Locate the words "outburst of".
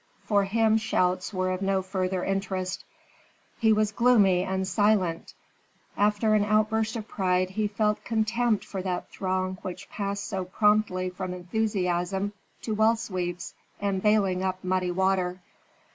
6.43-7.07